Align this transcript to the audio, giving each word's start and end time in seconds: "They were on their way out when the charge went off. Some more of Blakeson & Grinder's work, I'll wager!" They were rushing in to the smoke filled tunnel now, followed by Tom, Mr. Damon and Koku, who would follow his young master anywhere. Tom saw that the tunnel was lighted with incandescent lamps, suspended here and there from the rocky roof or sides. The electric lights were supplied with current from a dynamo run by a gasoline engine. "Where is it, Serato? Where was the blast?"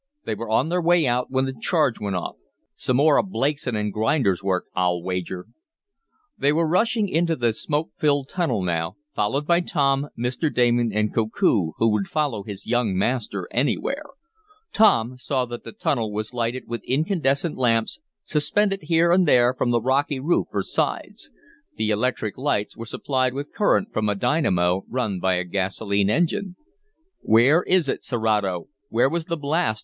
"They 0.25 0.33
were 0.33 0.49
on 0.49 0.69
their 0.69 0.81
way 0.81 1.05
out 1.05 1.29
when 1.29 1.45
the 1.45 1.53
charge 1.53 1.99
went 1.99 2.15
off. 2.15 2.35
Some 2.75 2.97
more 2.97 3.17
of 3.19 3.27
Blakeson 3.29 3.91
& 3.91 3.91
Grinder's 3.91 4.41
work, 4.41 4.65
I'll 4.75 4.99
wager!" 5.03 5.45
They 6.35 6.51
were 6.51 6.65
rushing 6.67 7.07
in 7.07 7.27
to 7.27 7.35
the 7.35 7.53
smoke 7.53 7.91
filled 7.99 8.27
tunnel 8.27 8.63
now, 8.63 8.95
followed 9.13 9.45
by 9.45 9.59
Tom, 9.59 10.07
Mr. 10.17 10.51
Damon 10.51 10.91
and 10.91 11.13
Koku, 11.13 11.73
who 11.77 11.89
would 11.91 12.07
follow 12.07 12.41
his 12.41 12.65
young 12.65 12.97
master 12.97 13.47
anywhere. 13.51 14.05
Tom 14.73 15.19
saw 15.19 15.45
that 15.45 15.63
the 15.63 15.71
tunnel 15.71 16.11
was 16.11 16.33
lighted 16.33 16.63
with 16.67 16.81
incandescent 16.85 17.55
lamps, 17.55 17.99
suspended 18.23 18.81
here 18.81 19.11
and 19.11 19.27
there 19.27 19.53
from 19.53 19.69
the 19.69 19.79
rocky 19.83 20.19
roof 20.19 20.47
or 20.51 20.63
sides. 20.63 21.29
The 21.77 21.91
electric 21.91 22.39
lights 22.39 22.75
were 22.75 22.87
supplied 22.87 23.35
with 23.35 23.53
current 23.53 23.93
from 23.93 24.09
a 24.09 24.15
dynamo 24.15 24.83
run 24.89 25.19
by 25.19 25.35
a 25.35 25.43
gasoline 25.43 26.09
engine. 26.09 26.55
"Where 27.21 27.61
is 27.61 27.87
it, 27.87 28.03
Serato? 28.03 28.67
Where 28.89 29.07
was 29.07 29.25
the 29.25 29.37
blast?" 29.37 29.79